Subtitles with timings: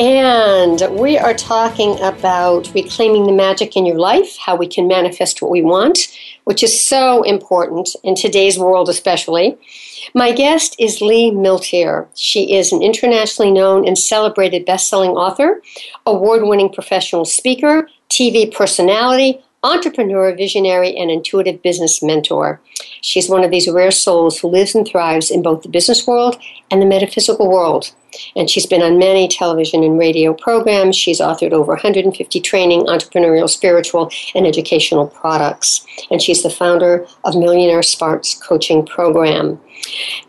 [0.00, 5.42] And we are talking about reclaiming the magic in your life, how we can manifest
[5.42, 6.08] what we want,
[6.44, 9.58] which is so important in today's world, especially.
[10.14, 12.06] My guest is Lee Milteer.
[12.14, 15.60] She is an internationally known and celebrated best-selling author,
[16.06, 22.60] award-winning professional speaker, TV personality, entrepreneur, visionary, and intuitive business mentor.
[23.02, 26.40] She's one of these rare souls who lives and thrives in both the business world
[26.70, 27.92] and the metaphysical world.
[28.34, 30.96] And she's been on many television and radio programs.
[30.96, 35.86] She's authored over 150 training, entrepreneurial, spiritual, and educational products.
[36.10, 39.60] And she's the founder of Millionaire Smarts Coaching Program.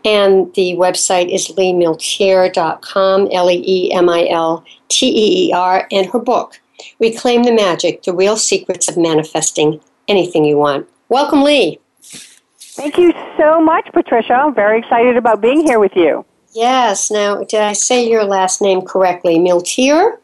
[0.04, 5.86] And the website is leemilteer.com, L E E M I L T E E R,
[5.90, 6.60] and her book,
[6.98, 10.88] Reclaim the Magic The Real Secrets of Manifesting Anything You Want.
[11.08, 11.78] Welcome, Lee.
[12.02, 14.32] Thank you so much, Patricia.
[14.32, 16.24] I'm very excited about being here with you.
[16.54, 17.10] Yes.
[17.10, 19.38] Now, did I say your last name correctly?
[19.38, 20.18] Milteer?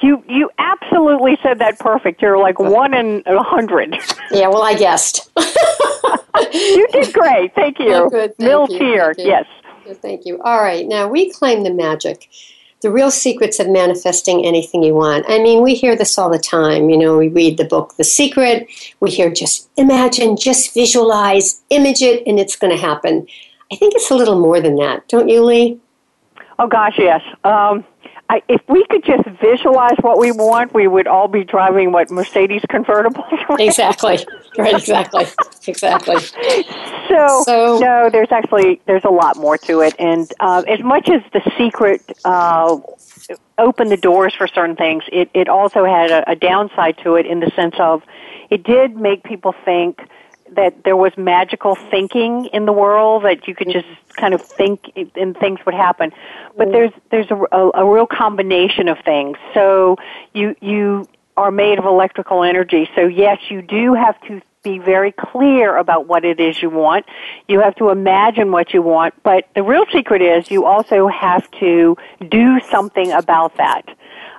[0.00, 2.22] You you absolutely said that perfect.
[2.22, 3.94] You're like one in a hundred.
[4.30, 5.30] Yeah, well, I guessed.
[6.54, 7.54] you did great.
[7.54, 7.92] Thank you.
[7.92, 8.34] Oh, good.
[8.38, 9.14] Thank Milteer, you.
[9.14, 9.24] Thank you.
[9.26, 9.46] yes.
[10.00, 10.40] Thank you.
[10.40, 10.86] All right.
[10.86, 12.30] Now, reclaim the magic.
[12.82, 15.24] The real secrets of manifesting anything you want.
[15.28, 16.90] I mean, we hear this all the time.
[16.90, 18.68] You know, we read the book The Secret.
[19.00, 23.26] We hear just imagine, just visualize, image it, and it's going to happen.
[23.72, 25.80] I think it's a little more than that, don't you, Lee?
[26.58, 27.22] Oh gosh, yes.
[27.44, 27.84] Um,
[28.32, 32.10] I, if we could just visualize what we want, we would all be driving what
[32.10, 33.28] Mercedes convertibles.
[33.60, 34.18] Exactly.
[34.56, 34.72] right.
[34.74, 35.26] Exactly.
[35.66, 36.16] Exactly.
[37.08, 41.10] So, So- no, there's actually there's a lot more to it, and uh, as much
[41.10, 42.78] as the secret uh,
[43.58, 47.26] opened the doors for certain things, it it also had a, a downside to it
[47.26, 48.02] in the sense of
[48.48, 50.00] it did make people think
[50.56, 53.86] that there was magical thinking in the world that you could just
[54.16, 56.12] kind of think and things would happen.
[56.56, 56.72] But mm.
[56.72, 59.36] there's there's a, a, a real combination of things.
[59.54, 59.96] So
[60.32, 62.88] you you are made of electrical energy.
[62.94, 67.04] So yes you do have to be very clear about what it is you want.
[67.48, 69.14] You have to imagine what you want.
[69.24, 71.96] But the real secret is you also have to
[72.30, 73.88] do something about that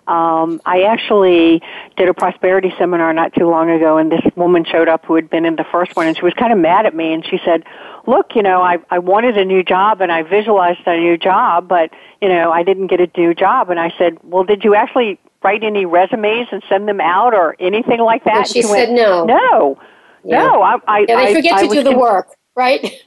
[0.07, 1.61] um, I actually
[1.97, 5.29] did a prosperity seminar not too long ago, and this woman showed up who had
[5.29, 7.39] been in the first one, and she was kind of mad at me, and she
[7.45, 7.63] said,
[8.05, 11.67] "Look, you know, I I wanted a new job, and I visualized a new job,
[11.67, 11.89] but
[12.21, 15.19] you know, I didn't get a new job." And I said, "Well, did you actually
[15.43, 18.91] write any resumes and send them out, or anything like that?" And she went, said
[18.91, 19.25] no.
[19.25, 19.77] No,
[20.23, 20.43] Yeah.
[20.43, 20.61] no.
[20.61, 22.81] I, I, Yeah, they forget I to was do the con- work, right?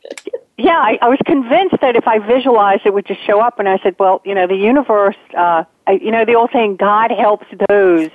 [0.58, 3.58] yeah, I, I was convinced that if I visualized, it would just show up.
[3.58, 6.76] And I said, well, you know, the universe, uh, I, you know, the old saying,
[6.76, 8.10] God helps those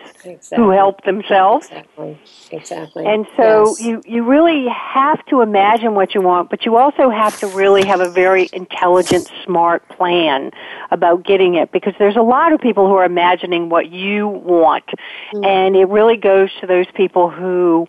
[0.56, 1.68] who help themselves.
[1.68, 2.20] Exactly.
[2.52, 3.06] Exactly.
[3.06, 3.82] And so Yes.
[3.82, 7.86] you, you really have to imagine what you want, but you also have to really
[7.86, 10.52] have a very intelligent, smart plan
[10.90, 14.86] about getting it because there's a lot of people who are imagining what you want.
[14.88, 15.46] Mm-hmm.
[15.46, 17.88] And it really goes to those people who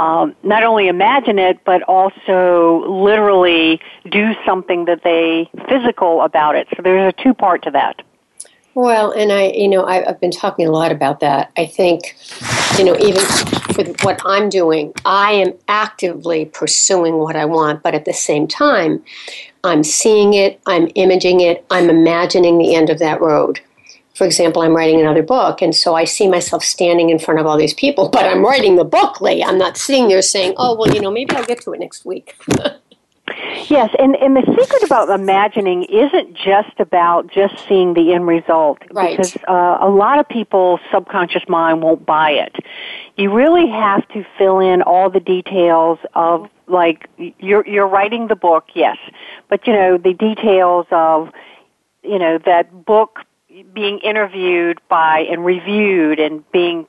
[0.00, 3.78] um, not only imagine it, but also literally
[4.10, 6.66] do something that they physical about it.
[6.74, 8.00] So there's a two part to that.
[8.74, 11.52] Well, and I, you know, I, I've been talking a lot about that.
[11.58, 12.16] I think,
[12.78, 13.22] you know, even
[13.76, 18.46] with what I'm doing, I am actively pursuing what I want, but at the same
[18.46, 19.04] time,
[19.64, 23.60] I'm seeing it, I'm imaging it, I'm imagining the end of that road.
[24.20, 27.46] For example, I'm writing another book, and so I see myself standing in front of
[27.46, 29.42] all these people, but I'm writing the book, Lee.
[29.42, 32.04] I'm not sitting there saying, oh, well, you know, maybe I'll get to it next
[32.04, 32.36] week.
[33.68, 38.78] Yes, and, and the secret about imagining isn't just about just seeing the end result.
[38.90, 39.16] Right.
[39.16, 42.56] Because uh, a lot of people's subconscious mind won't buy it.
[43.16, 47.08] You really have to fill in all the details of like
[47.38, 48.96] you're you're writing the book, yes,
[49.48, 51.30] but you know the details of
[52.02, 53.20] you know that book
[53.72, 56.86] being interviewed by and reviewed and being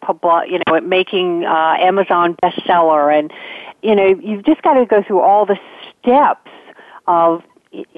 [0.47, 3.31] you know, making uh, Amazon bestseller, and
[3.81, 5.59] you know, you've just got to go through all the
[5.99, 6.51] steps
[7.07, 7.43] of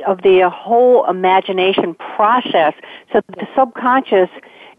[0.06, 2.74] of the whole imagination process.
[3.12, 4.30] So the subconscious,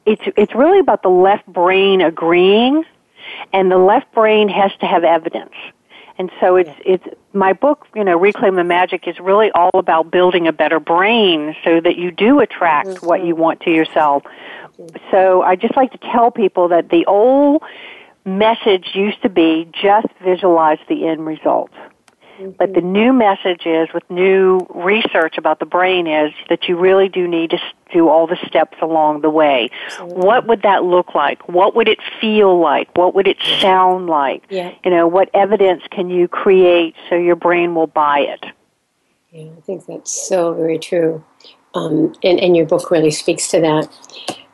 [0.06, 2.84] it's it's really about the left brain agreeing,
[3.52, 5.54] and the left brain has to have evidence.
[6.16, 10.10] And so it's it's my book, you know, Reclaim the Magic is really all about
[10.10, 13.06] building a better brain so that you do attract mm-hmm.
[13.06, 14.22] what you want to yourself.
[15.10, 17.62] So I just like to tell people that the old
[18.24, 21.70] message used to be just visualize the end result.
[22.38, 22.50] Mm-hmm.
[22.58, 27.08] But the new message is, with new research about the brain, is that you really
[27.08, 27.58] do need to
[27.92, 29.70] do all the steps along the way.
[29.90, 30.20] Mm-hmm.
[30.20, 31.48] What would that look like?
[31.48, 32.96] What would it feel like?
[32.96, 34.44] What would it sound like?
[34.48, 34.72] Yeah.
[34.84, 38.44] You know, what evidence can you create so your brain will buy it?
[39.30, 41.24] Yeah, I think that's so very true.
[41.74, 43.88] Um, and, and your book really speaks to that.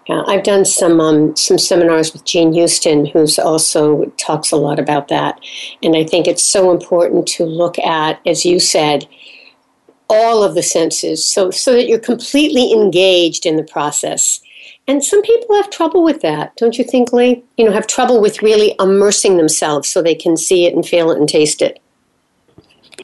[0.09, 4.79] Yeah, I've done some um, some seminars with Jean Houston, who's also talks a lot
[4.79, 5.39] about that,
[5.83, 9.07] and I think it's so important to look at, as you said,
[10.09, 14.41] all of the senses, so so that you're completely engaged in the process.
[14.89, 17.45] And some people have trouble with that, don't you think, Lee?
[17.57, 21.13] You know, have trouble with really immersing themselves so they can see it and feel
[21.13, 21.79] it and taste it.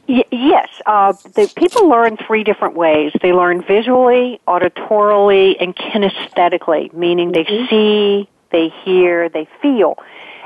[0.07, 3.11] Y- yes, uh, the, people learn three different ways.
[3.21, 7.69] They learn visually, auditorily, and kinesthetically, meaning they mm-hmm.
[7.69, 9.97] see, they hear, they feel.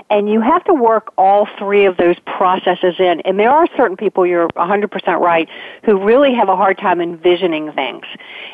[0.10, 3.22] And you have to work all three of those processes in.
[3.22, 5.48] And there are certain people, you're 100% right,
[5.86, 8.04] who really have a hard time envisioning things.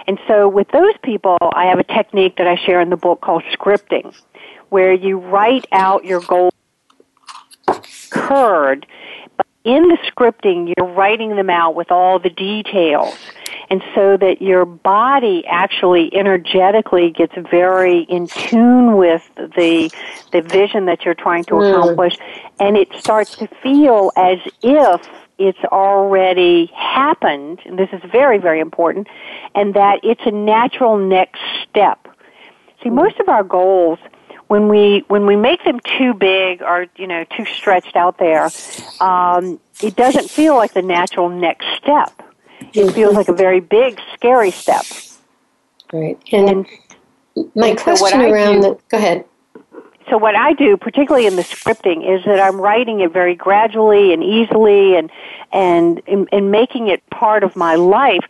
[0.07, 3.21] And so with those people, I have a technique that I share in the book
[3.21, 4.13] called scripting,
[4.69, 6.51] where you write out your goal
[7.67, 8.85] occurred
[9.67, 13.17] in the scripting, you're writing them out with all the details.
[13.69, 19.91] And so that your body actually energetically gets very in tune with the,
[20.31, 21.69] the vision that you're trying to mm.
[21.69, 22.15] accomplish.
[22.61, 25.05] And it starts to feel as if
[25.37, 29.07] it's already happened, and this is very, very important,
[29.53, 32.07] and that it's a natural next step.
[32.81, 33.99] See, most of our goals
[34.47, 38.49] when we when we make them too big or you know too stretched out there,
[39.01, 42.21] um, it doesn't feel like the natural next step.
[42.73, 44.83] It feels like a very big, scary step.
[45.93, 46.17] Right.
[46.31, 46.49] And,
[47.35, 49.25] and my and question so around do, the go ahead.
[50.09, 54.13] So what I do, particularly in the scripting, is that I'm writing it very gradually
[54.13, 55.11] and easily, and
[55.51, 58.25] and and making it part of my life.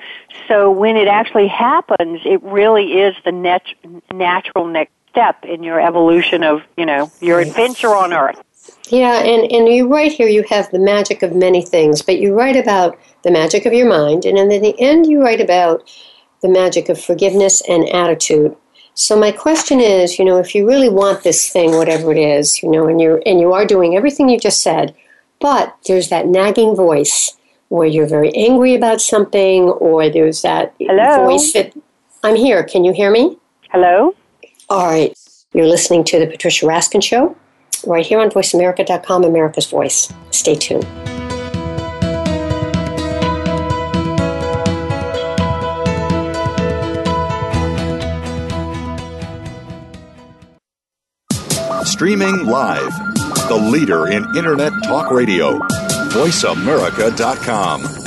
[0.47, 3.75] So when it actually happens, it really is the nat-
[4.11, 8.39] natural next step in your evolution of, you know, your adventure on Earth.
[8.89, 12.35] Yeah, and, and you write here you have the magic of many things, but you
[12.35, 15.89] write about the magic of your mind, and in the end you write about
[16.41, 18.55] the magic of forgiveness and attitude.
[18.93, 22.61] So my question is, you know, if you really want this thing, whatever it is,
[22.61, 24.95] you know, and you're and you are doing everything you just said,
[25.41, 27.35] but there's that nagging voice
[27.69, 31.25] where you're very angry about something, or there's that Hello?
[31.25, 31.73] voice that
[32.23, 32.63] I'm here.
[32.63, 33.37] Can you hear me?
[33.71, 34.15] Hello.
[34.69, 35.13] All right.
[35.53, 37.35] You're listening to The Patricia Raskin Show
[37.85, 40.11] right here on VoiceAmerica.com, America's Voice.
[40.31, 40.85] Stay tuned.
[51.85, 52.91] Streaming live,
[53.47, 55.57] the leader in Internet Talk Radio,
[56.09, 58.06] VoiceAmerica.com.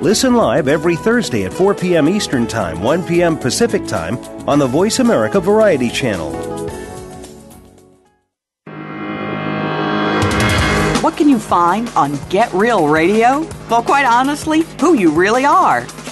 [0.00, 2.08] Listen live every Thursday at 4 p.m.
[2.08, 3.36] Eastern Time, 1 p.m.
[3.36, 4.16] Pacific Time
[4.48, 6.32] on the Voice America Variety Channel.
[11.02, 13.46] What can you find on Get Real Radio?
[13.68, 15.82] Well, quite honestly, who you really are.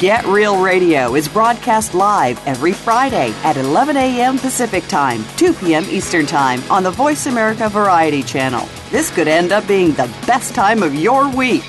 [0.00, 4.38] Get Real Radio is broadcast live every Friday at 11 a.m.
[4.38, 5.84] Pacific Time, 2 p.m.
[5.84, 8.68] Eastern Time on the Voice America Variety Channel.
[8.90, 11.62] This could end up being the best time of your week.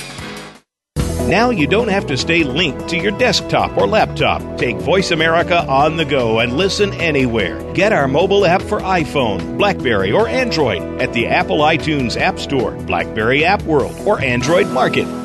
[1.27, 4.57] Now you don't have to stay linked to your desktop or laptop.
[4.57, 7.61] Take Voice America on the go and listen anywhere.
[7.73, 12.71] Get our mobile app for iPhone, Blackberry, or Android at the Apple iTunes App Store,
[12.71, 15.24] Blackberry App World, or Android Market.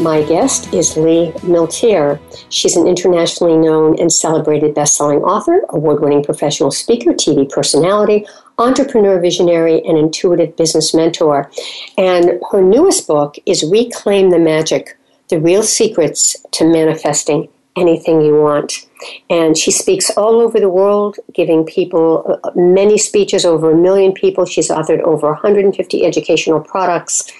[0.00, 2.18] My guest is Lee Milteer.
[2.48, 8.26] She's an internationally known and celebrated best-selling author, award-winning professional speaker, TV personality,
[8.56, 11.50] entrepreneur visionary, and intuitive business mentor.
[11.98, 18.40] And her newest book is Reclaim the Magic: The Real Secrets to Manifesting Anything You
[18.40, 18.86] Want.
[19.28, 24.14] And she speaks all over the world, giving people uh, many speeches, over a million
[24.14, 24.46] people.
[24.46, 27.30] She's authored over 150 educational products,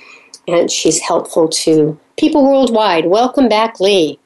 [0.46, 3.06] and she's helpful to people worldwide.
[3.06, 4.18] Welcome back, Lee.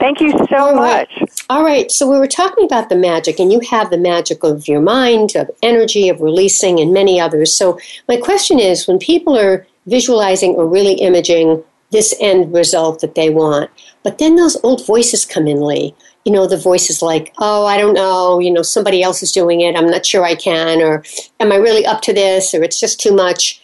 [0.00, 1.06] Thank you so All right.
[1.20, 1.30] much.
[1.50, 4.66] All right, so we were talking about the magic, and you have the magic of
[4.66, 7.54] your mind, of energy, of releasing, and many others.
[7.54, 7.78] So,
[8.08, 13.28] my question is when people are visualizing or really imaging this end result that they
[13.28, 13.70] want,
[14.02, 15.94] but then those old voices come in, Lee.
[16.24, 19.60] You know, the voices like, oh, I don't know, you know, somebody else is doing
[19.60, 21.04] it, I'm not sure I can, or
[21.40, 23.61] am I really up to this, or it's just too much.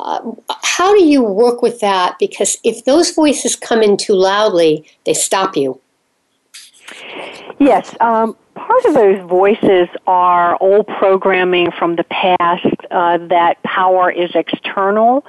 [0.00, 2.16] Uh, how do you work with that?
[2.18, 5.80] Because if those voices come in too loudly, they stop you.
[7.58, 14.10] Yes, um, part of those voices are old programming from the past uh, that power
[14.10, 15.24] is external,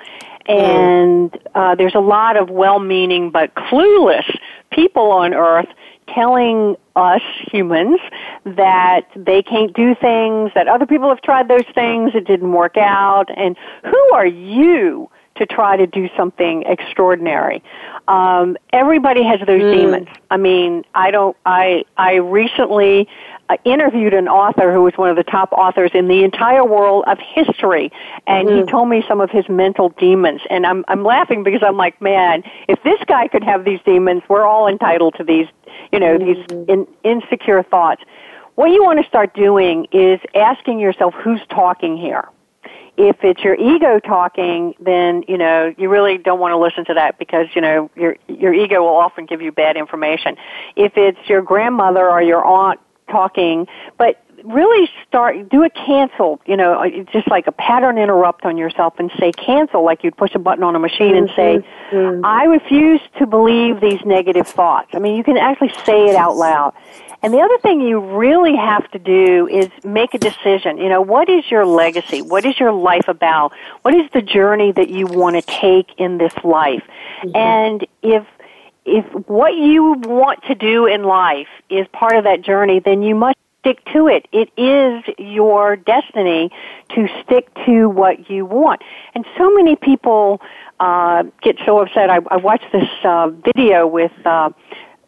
[0.48, 4.25] and uh, there's a lot of well-meaning but clueless
[4.71, 5.69] people on Earth
[6.07, 7.21] telling us
[7.51, 8.00] humans
[8.43, 12.75] that they can't do things, that other people have tried those things, it didn't work
[12.77, 15.10] out, and who are you
[15.41, 17.62] to try to do something extraordinary?
[18.07, 19.74] Um, everybody has those Mm.
[19.74, 20.07] demons.
[20.29, 21.36] I mean, I don't.
[21.45, 23.07] I I recently
[23.50, 27.03] uh, interviewed an author who was one of the top authors in the entire world
[27.07, 27.91] of history,
[28.27, 30.41] and he told me some of his mental demons.
[30.50, 34.24] And I'm I'm laughing because I'm like, man, if this guy could have these demons,
[34.29, 35.48] we're all entitled to these,
[35.91, 38.01] you know, these in, insecure thoughts.
[38.55, 42.27] What you want to start doing is asking yourself, who's talking here?
[43.10, 46.93] If it's your ego talking, then you know you really don't want to listen to
[46.93, 50.38] that because you know your your ego will often give you bad information.
[50.75, 52.79] If it's your grandmother or your aunt
[53.10, 53.67] talking,
[53.98, 56.39] but really start do a cancel.
[56.46, 60.17] You know, uh, just like a pattern interrupt on yourself and say cancel, like you'd
[60.17, 61.96] push a button on a machine and say, mm-hmm.
[61.96, 62.25] Mm-hmm.
[62.25, 66.36] "I refuse to believe these negative thoughts." I mean, you can actually say it out
[66.36, 66.74] loud.
[67.24, 70.78] And the other thing you really have to do is make a decision.
[70.78, 72.22] You know, what is your legacy?
[72.22, 73.54] What is your life about?
[73.84, 76.84] What is the journey that you want to take in this life?
[77.36, 78.25] And if
[78.84, 83.13] if what you want to do in life is part of that journey, then you
[83.13, 84.28] must stick to it.
[84.32, 86.50] It is your destiny
[86.96, 88.82] to stick to what you want.
[89.13, 90.42] And so many people
[90.80, 92.10] uh, get so upset.
[92.10, 94.50] I, I watched this uh, video with uh,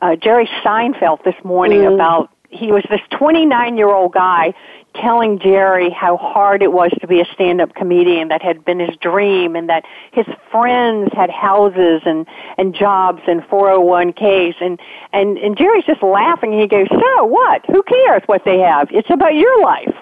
[0.03, 1.93] uh, Jerry Seinfeld this morning mm.
[1.93, 4.53] about he was this 29 year old guy
[4.95, 8.79] telling Jerry how hard it was to be a stand up comedian that had been
[8.79, 14.79] his dream and that his friends had houses and and jobs and 401ks and
[15.13, 16.51] and and Jerry's just laughing.
[16.51, 17.65] And he goes so what?
[17.67, 18.89] Who cares what they have?
[18.91, 19.95] It's about your life.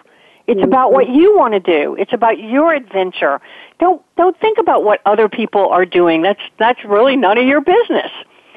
[0.48, 0.96] It's about mm-hmm.
[0.96, 1.96] what you want to do.
[1.98, 3.40] It's about your adventure.
[3.80, 6.24] Don't don't think about what other people are doing.
[6.24, 8.12] That's that's really none of your business.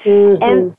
[0.05, 0.43] Mm-hmm.
[0.43, 0.77] And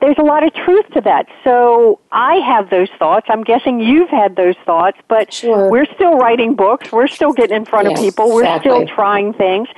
[0.00, 1.26] there's a lot of truth to that.
[1.42, 3.26] So I have those thoughts.
[3.28, 5.70] I'm guessing you've had those thoughts, but Sure.
[5.70, 6.92] we're still writing books.
[6.92, 8.32] We're still getting in front Yes, of people.
[8.32, 9.68] We're still trying things.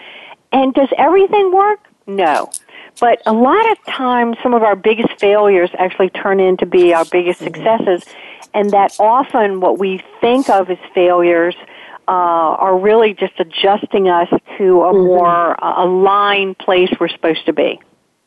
[0.53, 1.81] And does everything work?
[2.07, 2.51] No.
[3.01, 7.05] But a lot of times, some of our biggest failures actually turn into be our
[7.05, 8.03] biggest successes,
[8.55, 11.55] and that often what we think of as failures
[12.09, 17.53] uh, are really just adjusting us to a more uh, aligned place we're supposed to
[17.53, 17.79] be.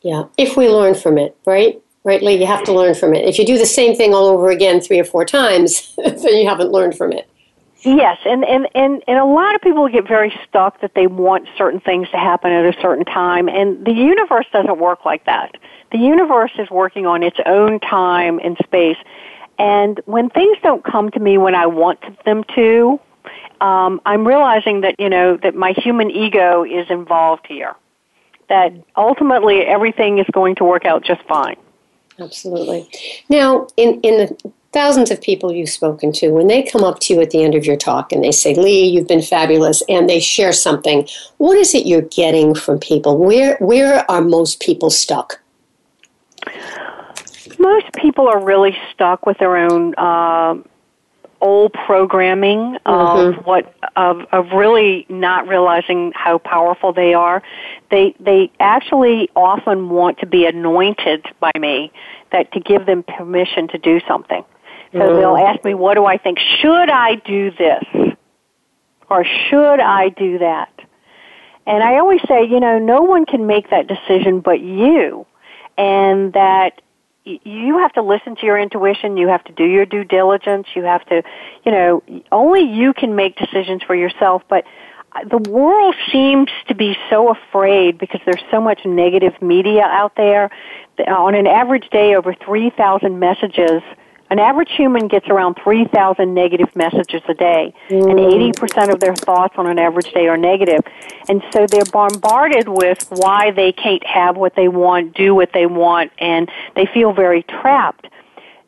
[0.02, 1.81] Yeah, if we learn from it, right?
[2.04, 3.24] Right, Lee, you have to learn from it.
[3.26, 6.48] If you do the same thing all over again three or four times, then you
[6.48, 7.28] haven't learned from it.
[7.84, 11.48] Yes, and, and, and, and a lot of people get very stuck that they want
[11.58, 15.56] certain things to happen at a certain time, and the universe doesn't work like that.
[15.90, 18.98] The universe is working on its own time and space,
[19.58, 23.00] and when things don't come to me when I want them to,
[23.60, 27.74] um, I'm realizing that, you know, that my human ego is involved here.
[28.48, 31.56] that ultimately everything is going to work out just fine.
[32.18, 32.88] Absolutely.
[33.28, 37.14] Now, in, in the thousands of people you've spoken to, when they come up to
[37.14, 40.08] you at the end of your talk and they say, Lee, you've been fabulous, and
[40.08, 41.06] they share something,
[41.38, 43.18] what is it you're getting from people?
[43.18, 45.40] Where, where are most people stuck?
[47.58, 50.54] Most people are really stuck with their own uh,
[51.42, 53.40] old programming of mm-hmm.
[53.42, 57.42] what of of really not realizing how powerful they are.
[57.90, 61.92] They they actually often want to be anointed by me
[62.30, 64.44] that to give them permission to do something.
[64.92, 65.18] So mm.
[65.18, 66.38] they'll ask me, "What do I think?
[66.38, 68.16] Should I do this,
[69.10, 70.70] or should I do that?"
[71.66, 75.26] And I always say, you know, no one can make that decision but you,
[75.76, 76.82] and that
[77.24, 79.16] you have to listen to your intuition.
[79.16, 80.66] You have to do your due diligence.
[80.74, 81.22] You have to,
[81.64, 82.02] you know,
[82.32, 84.42] only you can make decisions for yourself.
[84.48, 84.64] But
[85.12, 90.16] uh, the world seems to be so afraid because there's so much negative media out
[90.16, 90.50] there.
[91.06, 93.82] On an average day, over 3,000 messages
[94.32, 98.10] an average human gets around 3,000 negative messages a day, mm.
[98.10, 98.18] and
[98.54, 100.80] 80% of their thoughts on an average day are negative.
[101.28, 105.66] And so they're bombarded with why they can't have what they want, do what they
[105.66, 108.08] want, and they feel very trapped.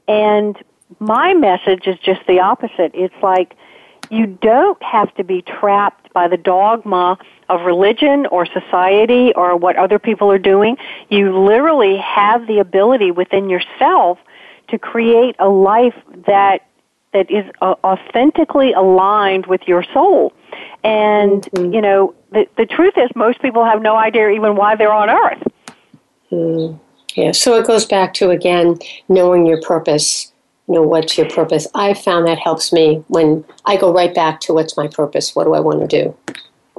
[0.06, 0.54] And
[0.98, 2.90] my message is just the opposite.
[2.92, 3.56] It's like
[4.10, 7.16] you don't have to be trapped by the dogma
[7.48, 10.76] of religion or society or what other people are doing.
[11.08, 14.18] You literally have the ability within yourself
[14.68, 15.94] to create a life
[16.26, 16.66] that
[17.12, 20.32] that is uh, authentically aligned with your soul.
[20.82, 21.72] And mm-hmm.
[21.72, 25.08] you know, the the truth is, most people have no idea even why they're on
[25.10, 25.42] Earth.
[26.30, 26.80] Mm.
[27.14, 27.32] Yeah.
[27.32, 28.78] So it goes back to again
[29.08, 30.32] knowing your purpose.
[30.66, 31.66] You know what's your purpose.
[31.74, 35.34] I found that helps me when I go right back to what's my purpose.
[35.34, 36.16] What do I want to do?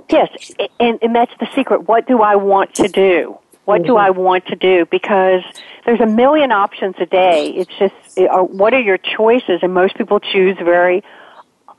[0.10, 1.88] Yes, and, and that's the secret.
[1.88, 3.38] What do I want to do?
[3.66, 3.88] What mm-hmm.
[3.88, 4.86] do I want to do?
[4.90, 5.44] Because
[5.86, 7.50] there's a million options a day.
[7.50, 9.60] It's just, uh, what are your choices?
[9.62, 11.04] And most people choose very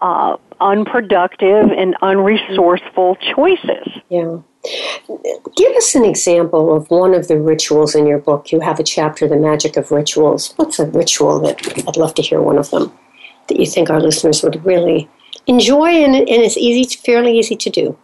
[0.01, 3.89] uh, unproductive and unresourceful choices.
[4.09, 4.39] Yeah.
[5.57, 8.51] Give us an example of one of the rituals in your book.
[8.51, 10.55] You have a chapter, The Magic of Rituals.
[10.57, 12.93] What's a ritual that I'd love to hear one of them
[13.49, 15.09] that you think our listeners would really
[15.47, 17.97] enjoy and, and it's easy, fairly easy to do?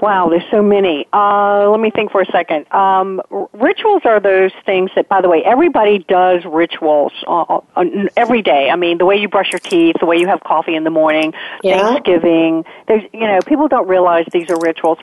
[0.00, 1.06] Wow, there's so many.
[1.12, 2.70] Uh, let me think for a second.
[2.72, 3.20] Um,
[3.52, 7.84] rituals are those things that, by the way, everybody does rituals uh, uh,
[8.16, 8.70] every day.
[8.70, 10.90] I mean, the way you brush your teeth, the way you have coffee in the
[10.90, 11.82] morning, yeah.
[11.82, 12.64] Thanksgiving.
[12.88, 14.98] There's, you know, people don't realize these are rituals.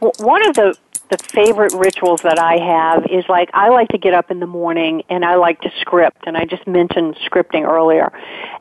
[0.00, 0.76] W- one of the
[1.10, 4.46] the favorite rituals that I have is like I like to get up in the
[4.46, 8.10] morning and I like to script, and I just mentioned scripting earlier.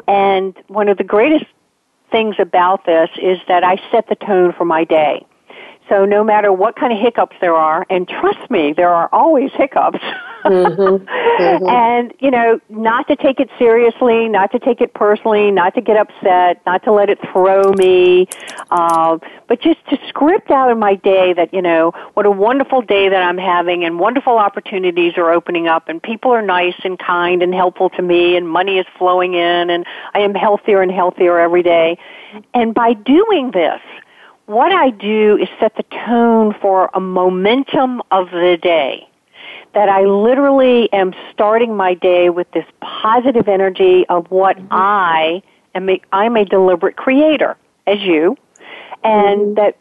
[0.08, 1.45] And one of the greatest
[2.12, 5.25] things about this is that I set the tone for my day.
[5.91, 9.51] So no matter what kind of hiccups there are, and trust me, there are always
[9.51, 9.99] hiccups.
[10.45, 11.06] mm-hmm.
[11.06, 11.67] Mm-hmm.
[11.67, 15.82] And, you know, not to take it seriously, not to take it personally, not to
[15.82, 18.30] get upset, not to let it throw me,
[18.69, 19.17] uh,
[19.49, 23.10] but just to script out in my day that, you know, what a wonderful day
[23.10, 27.43] that I'm having and wonderful opportunities are opening up and people are nice and kind
[27.43, 31.38] and helpful to me and money is flowing in and I am healthier and healthier
[31.38, 31.97] every day.
[32.54, 33.82] And by doing this,
[34.45, 39.08] what I do is set the tone for a momentum of the day.
[39.73, 44.67] That I literally am starting my day with this positive energy of what mm-hmm.
[44.71, 45.41] I
[45.73, 45.89] am.
[45.89, 47.56] A, I'm a deliberate creator,
[47.88, 48.38] as you,
[49.04, 49.54] and mm-hmm.
[49.56, 49.77] that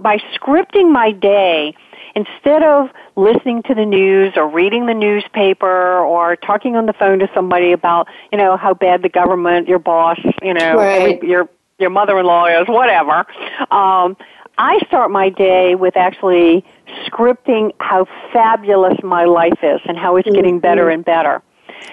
[0.00, 1.74] by scripting my day,
[2.14, 7.18] instead of listening to the news or reading the newspaper or talking on the phone
[7.20, 11.22] to somebody about, you know, how bad the government, your boss, you know, right.
[11.22, 11.48] your
[11.78, 13.24] your mother-in-law is, whatever.
[13.70, 14.16] Um,
[14.58, 16.64] I start my day with actually
[17.06, 20.34] scripting how fabulous my life is and how it's mm-hmm.
[20.34, 21.42] getting better and better.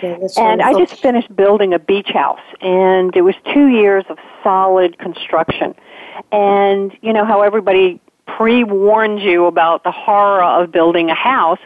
[0.02, 4.18] Yeah, and I just finished building a beach house, and it was two years of
[4.44, 5.76] solid construction.
[6.32, 11.60] And you know how everybody pre-warns you about the horror of building a house,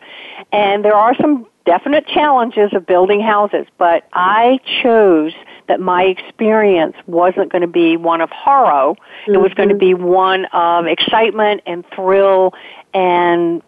[0.51, 5.33] and there are some definite challenges of building houses, but I chose
[5.69, 8.93] that my experience wasn't going to be one of horror.
[8.93, 9.35] Mm-hmm.
[9.35, 12.53] It was going to be one of excitement and thrill
[12.93, 13.61] and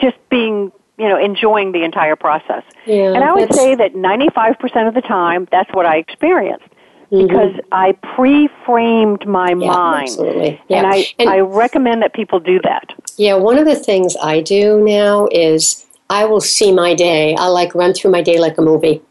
[0.00, 2.64] just being, you know, enjoying the entire process.
[2.84, 6.66] Yeah, and I would say that 95% of the time, that's what I experienced.
[7.10, 7.26] Mm-hmm.
[7.26, 10.60] Because I pre-framed my yeah, mind, absolutely.
[10.68, 10.78] Yeah.
[10.78, 12.94] and I and I recommend that people do that.
[13.18, 17.36] Yeah, one of the things I do now is I will see my day.
[17.36, 19.02] I like run through my day like a movie.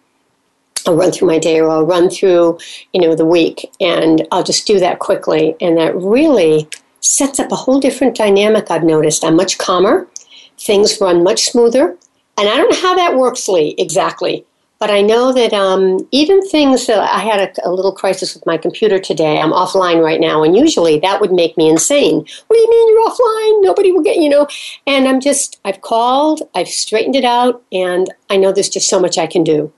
[0.86, 2.60] I'll run through my day or I'll run through,
[2.94, 5.56] you know, the week and I'll just do that quickly.
[5.62, 6.68] And that really
[7.02, 9.24] sets up a whole different dynamic I've noticed.
[9.24, 10.08] I'm much calmer,
[10.58, 11.98] things run much smoother,
[12.38, 14.46] and I don't know how that works, Lee, exactly.
[14.82, 18.44] But I know that um, even things that I had a, a, little crisis with
[18.48, 19.40] my computer today.
[19.40, 22.16] I'm offline right now, and usually that would make me insane.
[22.16, 23.62] What do you mean you're offline?
[23.62, 24.48] Nobody will get you know.
[24.88, 29.00] And I'm just I've called, I've straightened it out, and I know there's just so
[29.00, 29.72] much I can do.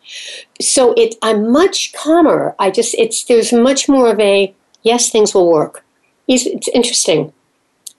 [0.61, 2.55] So it I'm much calmer.
[2.57, 5.83] I just it's there's much more of a yes, things will work.
[6.29, 7.33] It's, it's interesting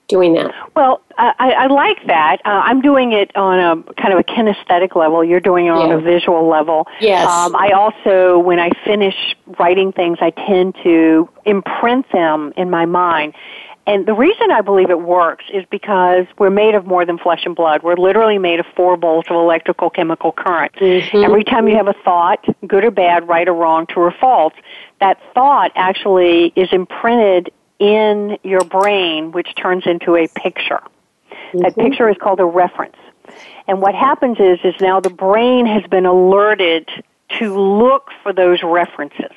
[0.07, 0.53] doing that?
[0.75, 2.41] Well, I, I like that.
[2.45, 5.23] Uh, I'm doing it on a kind of a kinesthetic level.
[5.23, 5.95] You're doing it on Yeah.
[5.95, 6.87] a visual level.
[6.99, 7.27] Yes.
[7.27, 9.15] Um, I also, when I finish
[9.59, 13.33] writing things, I tend to imprint them in my mind.
[13.87, 17.45] And the reason I believe it works is because we're made of more than flesh
[17.45, 17.83] and blood.
[17.83, 20.71] We're literally made of four volts of electrical chemical current.
[20.81, 24.53] Every time you have a thought, good or bad, right or wrong, true or false,
[25.01, 30.81] that thought actually is imprinted in your brain, which turns into a picture.
[31.53, 31.81] That mm-hmm.
[31.81, 32.97] picture is called a reference.
[33.67, 36.89] And what happens is, is now the brain has been alerted
[37.39, 39.31] to look for those references.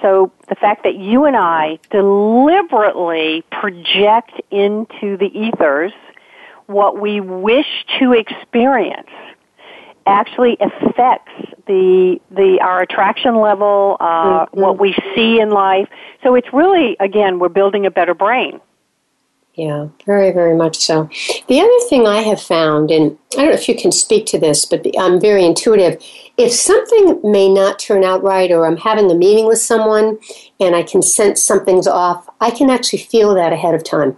[0.00, 5.92] So the fact that you and I deliberately project into the ethers
[6.66, 7.66] what we wish
[8.00, 9.10] to experience
[10.06, 11.32] actually affects
[11.66, 15.88] the the our attraction level, uh, what we see in life.
[16.22, 18.60] So it's really again we're building a better brain.
[19.54, 21.10] Yeah, very, very much so.
[21.46, 24.38] The other thing I have found, and I don't know if you can speak to
[24.38, 26.02] this, but I'm very intuitive.
[26.38, 30.18] If something may not turn out right, or I'm having a meeting with someone
[30.58, 34.16] and I can sense something's off, I can actually feel that ahead of time.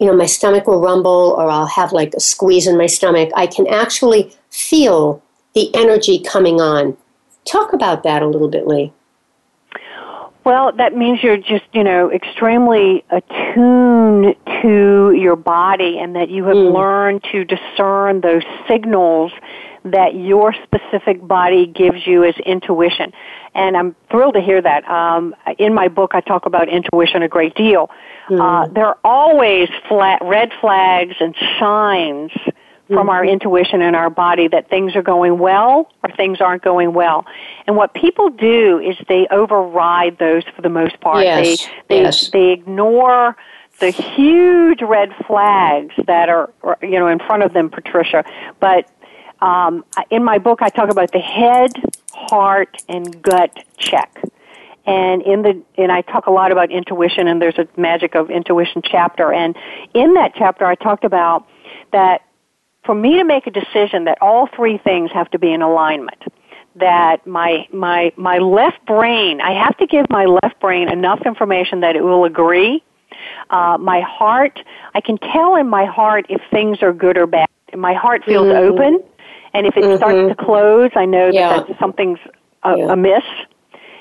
[0.00, 3.30] You know, my stomach will rumble, or I'll have like a squeeze in my stomach.
[3.36, 5.22] I can actually feel
[5.54, 6.96] the energy coming on.
[7.44, 8.92] Talk about that a little bit, Lee.
[10.44, 16.44] Well, that means you're just, you know, extremely attuned to your body and that you
[16.44, 19.32] have learned to discern those signals
[19.84, 23.12] that your specific body gives you as intuition.
[23.54, 24.88] And I'm thrilled to hear that.
[24.88, 27.90] Um, in my book, I talk about intuition a great deal.
[28.30, 32.32] Uh, there are always flat, red flags and signs
[32.88, 36.92] from our intuition and our body that things are going well or things aren't going
[36.94, 37.26] well.
[37.66, 41.24] And what people do is they override those for the most part.
[41.24, 42.30] Yes, They they yes.
[42.30, 43.36] they ignore
[43.80, 46.50] the huge red flags that are
[46.82, 48.24] you know in front of them, Patricia.
[48.60, 48.88] But
[49.40, 51.72] um, in my book, I talk about the head,
[52.12, 54.22] heart, and gut check.
[54.86, 58.30] And in the and I talk a lot about intuition, and there's a magic of
[58.30, 59.32] intuition chapter.
[59.32, 59.56] And
[59.94, 61.48] in that chapter, I talked about
[61.92, 62.22] that
[62.86, 66.22] for me to make a decision that all three things have to be in alignment
[66.76, 71.80] that my my my left brain i have to give my left brain enough information
[71.80, 72.82] that it will agree
[73.50, 74.60] uh, my heart
[74.94, 78.46] i can tell in my heart if things are good or bad my heart feels
[78.48, 78.68] Mhm.
[78.70, 79.02] open
[79.54, 81.48] and if it starts to close i know Yeah.
[81.48, 82.18] that something's
[82.62, 82.92] uh, Yeah.
[82.92, 83.24] amiss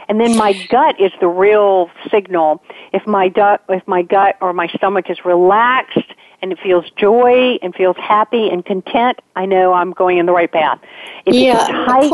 [0.07, 2.61] and then my gut is the real signal.
[2.93, 6.13] If my gut, if my gut or my stomach is relaxed
[6.45, 10.31] and it feels joy and feels happy and content, I know I'm going in the
[10.31, 10.79] right path.
[11.25, 12.11] If Yeah, it's tight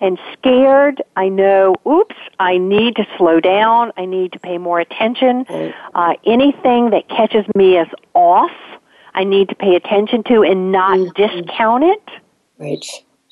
[0.00, 3.92] and scared, I know, oops, I need to slow down.
[3.98, 5.44] I need to pay more attention.
[5.94, 8.50] Uh, anything that catches me as off,
[9.12, 11.22] I need to pay attention to and not Mm-hmm.
[11.22, 12.02] discount it.
[12.58, 12.86] Right,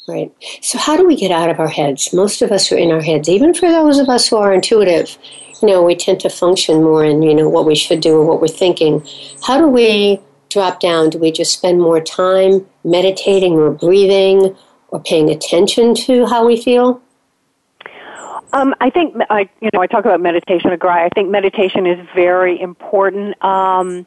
[0.07, 0.31] right.
[0.61, 2.13] So, how do we get out of our heads?
[2.13, 5.17] Most of us are in our heads, even for those of us who are intuitive.
[5.63, 8.27] You know, we tend to function more in, you know, what we should do or
[8.27, 9.03] what we're thinking.
[9.47, 10.21] How do we
[10.55, 11.11] drop down?
[11.11, 14.57] Do we just spend more time meditating or breathing
[14.89, 17.03] or paying attention to how we feel?
[18.53, 20.93] Um, I think I, you know, I talk about meditation a great.
[20.93, 23.31] I think meditation is very important.
[23.45, 24.07] Um,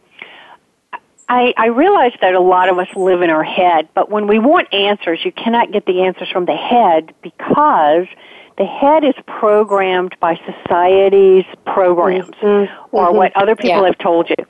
[1.28, 4.40] I, I realize that a lot of us live in our head, but when we
[4.40, 8.08] want answers, you cannot get the answers from the head because
[8.58, 12.46] the head is programmed by society's programs mm-hmm.
[12.46, 12.96] Mm-hmm.
[12.96, 13.86] or what other people Yeah.
[13.86, 14.46] have told you.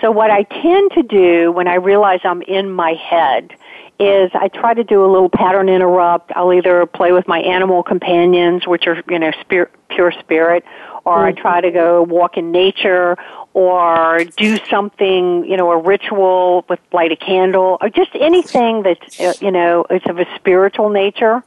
[0.00, 3.52] So what I tend to do when I realize I'm in my head
[3.98, 6.32] is I try to do a little pattern interrupt.
[6.34, 10.64] I'll either play with my animal companions, which are, you know, spirit, pure spirit,
[11.04, 11.40] or I mm-hmm.
[11.42, 13.18] try to go walk in nature
[13.52, 18.98] or do something, you know, a ritual with light a candle or just anything that,
[19.20, 21.42] uh, you know, is of a spiritual nature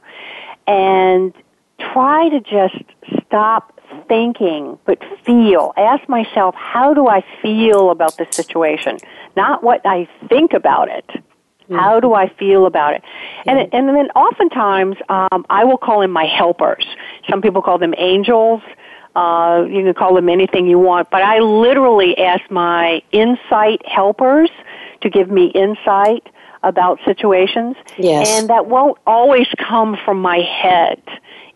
[0.66, 1.34] and
[1.92, 2.84] try to just
[3.26, 3.72] stop
[4.08, 5.72] thinking but feel.
[5.76, 8.98] Ask myself how do i feel about this situation?
[9.36, 11.08] Not what i think about it.
[11.70, 13.02] How do i feel about it?
[13.46, 16.84] And and then oftentimes um, i will call in my helpers.
[17.30, 18.62] Some people call them angels.
[19.16, 24.50] Uh, you can call them anything you want, but I literally ask my insight helpers
[25.02, 26.28] to give me insight
[26.64, 27.76] about situations.
[27.96, 28.28] Yes.
[28.28, 31.00] And that won't always come from my head.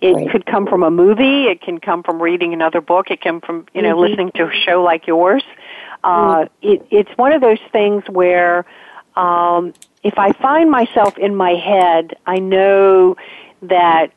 [0.00, 0.30] It Right.
[0.30, 1.46] could come from a movie.
[1.48, 3.10] It can come from reading another book.
[3.10, 4.00] It can from you know Mhm.
[4.00, 5.42] listening to a show like yours.
[6.04, 8.64] Uh, it, it's one of those things where
[9.16, 13.16] um, if I find myself in my head, I know
[13.62, 14.12] that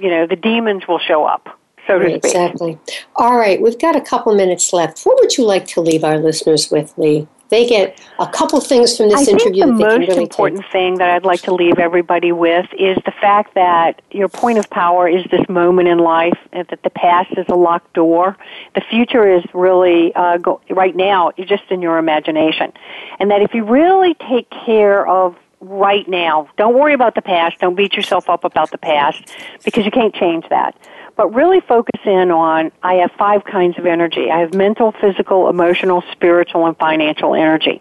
[0.00, 1.48] you know the demons will show up,
[1.88, 2.24] so to Right, speak.
[2.24, 2.78] exactly.
[3.16, 5.02] All right, we've got a couple minutes left.
[5.04, 7.26] What would you like to leave our listeners with, Lee?
[7.48, 10.08] They get a couple things from this I think interview the that they can most
[10.08, 10.72] really important take.
[10.72, 14.68] thing that I'd like to leave everybody with is the fact that your point of
[14.68, 18.36] power is this moment in life, and that the past is a locked door.
[18.74, 22.72] The future is really uh, go, right now, just in your imagination,
[23.20, 27.58] and that if you really take care of right now, don't worry about the past.
[27.60, 29.32] Don't beat yourself up about the past
[29.64, 30.76] because you can't change that.
[31.16, 34.30] But really focus in on I have five kinds of energy.
[34.30, 37.80] I have mental, physical, emotional, spiritual, and financial energy.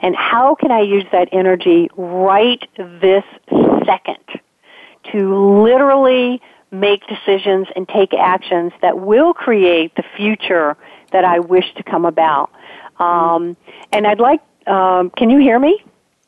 [0.00, 3.24] And how can I use that energy right this
[3.84, 4.40] second
[5.12, 10.76] to literally make decisions and take actions that will create the future
[11.12, 12.50] that I wish to come about?
[12.98, 13.56] Um,
[13.92, 15.82] and I'd like, um, can you hear me?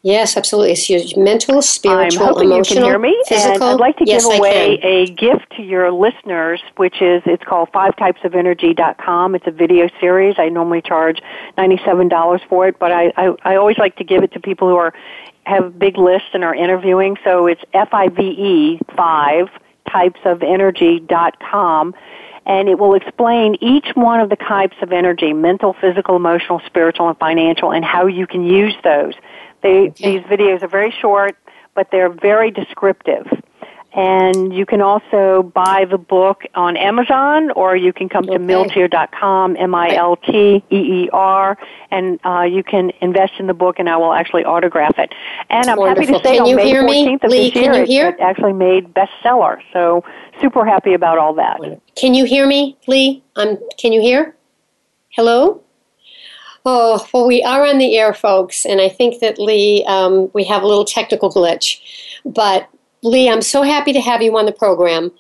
[0.09, 0.73] Yes, absolutely.
[0.73, 3.23] It's your mental, spiritual, I'm hoping emotional, you can hear me.
[3.29, 3.53] physical.
[3.53, 7.45] And I'd like to yes, give away a gift to your listeners, which is it's
[7.45, 9.35] called Five Types of Energy.com.
[9.35, 10.37] It's a video series.
[10.39, 11.21] I normally charge
[11.59, 14.67] ninety-seven dollars for it, but I, I I always like to give it to people
[14.67, 14.95] who are
[15.45, 17.19] have big lists and are interviewing.
[17.23, 19.51] So it's F I V E five
[19.91, 21.95] types of energy.com
[22.47, 27.11] and it will explain each one of the types of energy mental, physical, emotional, spiritual,
[27.11, 29.13] and financial and how you can use those.
[29.63, 31.37] They, These videos are very short,
[31.75, 33.27] but they're very descriptive.
[33.95, 38.45] And you can also buy the book on Amazon, or you can come to Okay.
[38.45, 39.57] milteer.com,
[40.39, 41.59] M-I-L-T-E-E-R,
[41.91, 45.13] and uh, you can invest in the book, and I will actually autograph it.
[45.51, 47.07] And I'm happy to say Can on you May hear me?
[47.07, 48.09] 14th of Lee, this can year, you it- hear?
[48.11, 49.59] it actually made bestseller.
[49.73, 50.05] So
[50.41, 51.59] super happy about all that.
[51.97, 53.25] Can you hear me, Lee?
[53.37, 53.57] I'm.
[53.79, 54.37] Can you hear?
[55.11, 55.63] Hello.
[56.71, 60.45] Oh, well, we are on the air, folks, and I think that Lee, um, we
[60.45, 61.81] have a little technical glitch.
[62.27, 62.69] But
[63.03, 65.11] Lee, I'm so happy to have you on the program.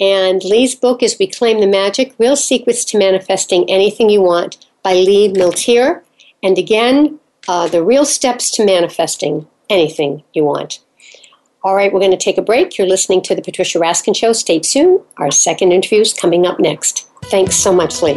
[0.00, 4.94] And Lee's book is Reclaim the Magic Real Secrets to Manifesting Anything You Want by
[4.94, 6.02] Lee Milteer.
[6.42, 10.80] And again, uh, the real steps to manifesting anything you want.
[11.62, 12.76] All right, we're going to take a break.
[12.76, 14.32] You're listening to The Patricia Raskin Show.
[14.32, 15.02] Stay tuned.
[15.18, 17.08] Our second interview is coming up next.
[17.26, 18.16] Thanks so much, Lee.